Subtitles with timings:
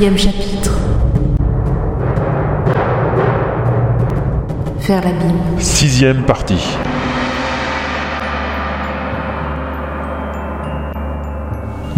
[0.00, 0.78] Chapitre.
[4.80, 5.36] Faire l'abîme.
[5.58, 6.78] Sixième partie.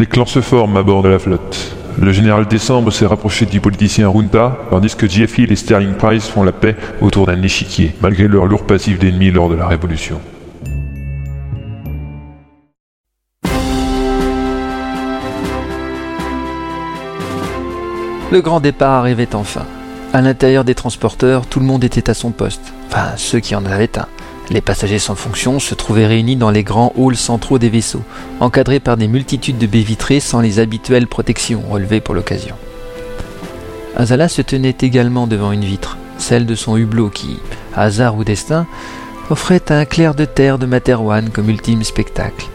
[0.00, 1.76] Les clans se forment à bord de la flotte.
[1.96, 6.26] Le général Décembre s'est rapproché du politicien Runta, tandis que Jeff Hill et Sterling Price
[6.26, 10.20] font la paix autour d'un échiquier, malgré leur lourd passif d'ennemis lors de la Révolution.
[18.32, 19.66] Le grand départ arrivait enfin.
[20.14, 22.72] À l'intérieur des transporteurs, tout le monde était à son poste.
[22.88, 24.06] Enfin, ceux qui en avaient un.
[24.48, 28.00] Les passagers sans fonction se trouvaient réunis dans les grands halls centraux des vaisseaux,
[28.40, 32.54] encadrés par des multitudes de baies vitrées sans les habituelles protections relevées pour l'occasion.
[33.98, 37.38] Azala se tenait également devant une vitre, celle de son hublot qui,
[37.76, 38.66] hasard ou destin,
[39.28, 42.46] offrait un clair de terre de Materwan comme ultime spectacle.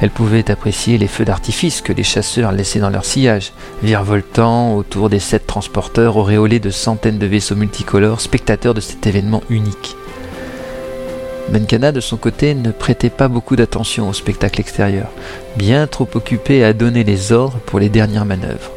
[0.00, 5.10] Elle pouvait apprécier les feux d'artifice que les chasseurs laissaient dans leur sillage, virevoltant autour
[5.10, 9.96] des sept transporteurs auréolés de centaines de vaisseaux multicolores, spectateurs de cet événement unique.
[11.50, 15.08] Benkana, de son côté, ne prêtait pas beaucoup d'attention au spectacle extérieur,
[15.56, 18.72] bien trop occupée à donner les ordres pour les dernières manœuvres.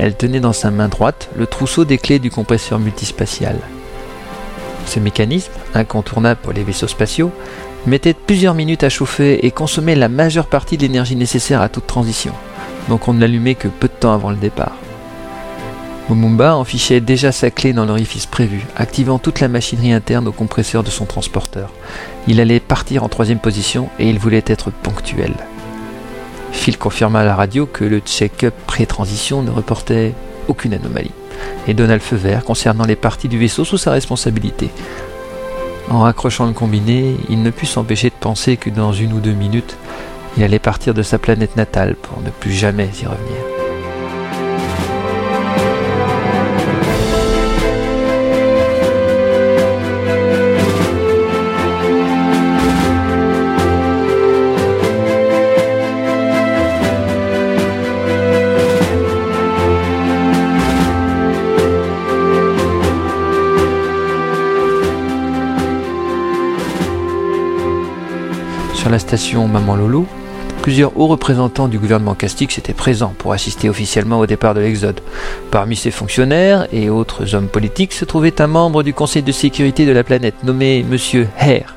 [0.00, 3.56] Elle tenait dans sa main droite le trousseau des clés du compresseur multispatial.
[4.90, 7.30] Ce mécanisme, incontournable pour les vaisseaux spatiaux,
[7.86, 11.86] mettait plusieurs minutes à chauffer et consommait la majeure partie de l'énergie nécessaire à toute
[11.86, 12.32] transition,
[12.88, 14.74] donc on ne l'allumait que peu de temps avant le départ.
[16.08, 20.82] Mumumba enfichait déjà sa clé dans l'orifice prévu, activant toute la machinerie interne au compresseur
[20.82, 21.70] de son transporteur.
[22.26, 25.34] Il allait partir en troisième position et il voulait être ponctuel.
[26.50, 30.14] Phil confirma à la radio que le check-up pré-transition ne reportait
[30.48, 31.12] aucune anomalie
[31.66, 34.70] et donna le feu vert concernant les parties du vaisseau sous sa responsabilité.
[35.90, 39.32] En raccrochant le combiné, il ne put s'empêcher de penser que dans une ou deux
[39.32, 39.76] minutes,
[40.36, 43.59] il allait partir de sa planète natale pour ne plus jamais y revenir.
[68.90, 70.04] La station Maman Lolo,
[70.62, 75.00] plusieurs hauts représentants du gouvernement castique étaient présents pour assister officiellement au départ de l'Exode.
[75.52, 79.86] Parmi ces fonctionnaires et autres hommes politiques se trouvait un membre du Conseil de sécurité
[79.86, 81.26] de la planète nommé M.
[81.38, 81.76] Hare.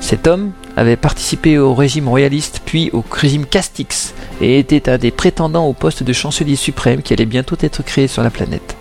[0.00, 5.10] Cet homme avait participé au régime royaliste puis au régime Castix et était un des
[5.10, 8.76] prétendants au poste de chancelier suprême qui allait bientôt être créé sur la planète.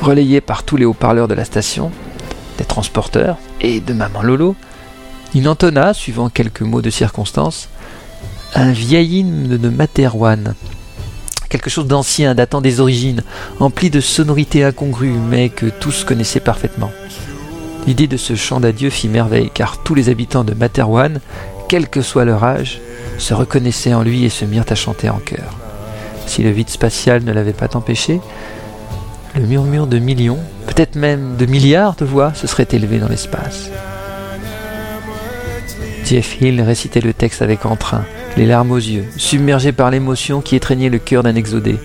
[0.00, 1.92] Relayé par tous les haut-parleurs de la station,
[2.56, 4.56] des transporteurs et de Maman Lolo,
[5.34, 7.68] il entonna, suivant quelques mots de circonstance,
[8.54, 10.54] un vieil hymne de Materwan.
[11.48, 13.22] Quelque chose d'ancien, datant des origines,
[13.58, 16.90] empli de sonorités incongrues, mais que tous connaissaient parfaitement.
[17.86, 21.20] L'idée de ce chant d'adieu fit merveille, car tous les habitants de Materwan,
[21.68, 22.80] quel que soit leur âge,
[23.18, 25.58] se reconnaissaient en lui et se mirent à chanter en chœur.
[26.26, 28.20] Si le vide spatial ne l'avait pas empêché,
[29.34, 33.70] le murmure de millions, peut-être même de milliards de voix se serait élevé dans l'espace.
[36.04, 38.04] Jeff Hill récitait le texte avec entrain,
[38.36, 41.78] les larmes aux yeux, submergé par l'émotion qui étreignait le cœur d'un exodé.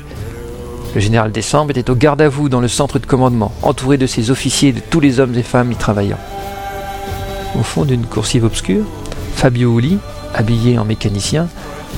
[0.94, 4.07] Le général Décembre était au garde à vous dans le centre de commandement, entouré de
[4.07, 6.18] ses officiers et de tous les hommes et femmes y travaillant.
[7.57, 8.84] Au fond d'une coursive obscure,
[9.35, 10.00] Fabio Uli,
[10.36, 11.47] habillé en mécanicien,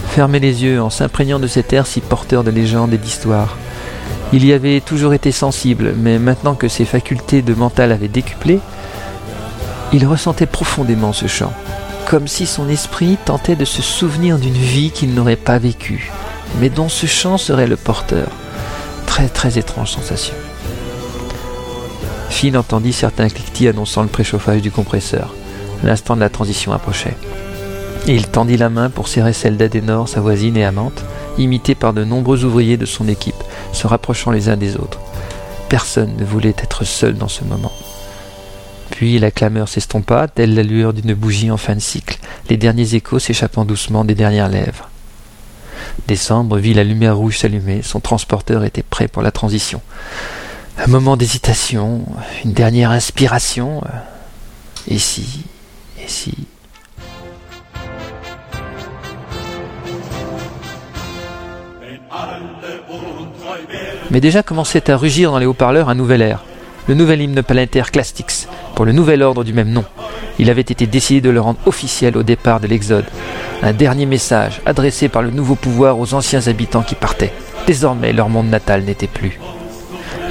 [0.10, 3.58] fermait les yeux en s'imprégnant de cet air si porteur de légendes et d'histoires.
[4.32, 8.60] Il y avait toujours été sensible, mais maintenant que ses facultés de mental avaient décuplé,
[9.92, 11.52] il ressentait profondément ce chant,
[12.08, 16.12] comme si son esprit tentait de se souvenir d'une vie qu'il n'aurait pas vécue,
[16.60, 18.28] mais dont ce chant serait le porteur.
[19.06, 20.36] Très très étrange sensation.
[22.30, 25.34] Phil entendit certains cliquetis annonçant le préchauffage du compresseur.
[25.84, 27.18] L'instant de la transition approchait.
[28.08, 31.04] Il tendit la main pour serrer celle d'Adenor, sa voisine et amante,
[31.38, 33.44] imitée par de nombreux ouvriers de son équipe,
[33.74, 35.00] se rapprochant les uns des autres.
[35.70, 37.72] Personne ne voulait être seul dans ce moment.
[39.02, 42.20] Puis la clameur s'estompa, telle la lueur d'une bougie en fin de cycle,
[42.52, 44.90] les derniers échos s'échappant doucement des dernières lèvres.
[46.08, 49.82] Décembre vit la lumière rouge s'allumer, son transporteur était prêt pour la transition.
[50.78, 52.06] Un moment d'hésitation,
[52.46, 53.82] une dernière inspiration.
[54.88, 55.46] Et si,
[56.00, 56.36] et si.
[64.12, 66.44] Mais déjà commençait à rugir dans les haut-parleurs un nouvel air,
[66.92, 69.86] le nouvel hymne planétaire Clastix, pour le nouvel ordre du même nom.
[70.40, 73.06] Il avait été décidé de le rendre officiel au départ de l'Exode,
[73.64, 77.32] un dernier message adressé par le nouveau pouvoir aux anciens habitants qui partaient.
[77.66, 79.40] Désormais, leur monde natal n'était plus.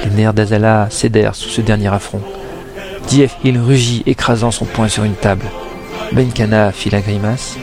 [0.03, 2.21] Les nerfs d'Azala cédèrent sous ce dernier affront.
[3.07, 5.45] Dief Hill rugit, écrasant son poing sur une table.
[6.11, 7.57] Benkana fit la grimace.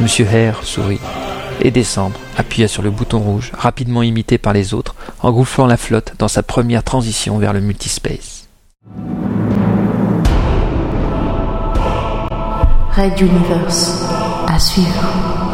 [0.00, 0.98] Monsieur Hare sourit.
[1.60, 6.12] Et Décembre appuya sur le bouton rouge, rapidement imité par les autres, engouffrant la flotte
[6.18, 8.48] dans sa première transition vers le multispace.
[12.96, 14.04] Red Universe.
[14.46, 15.53] À suivre.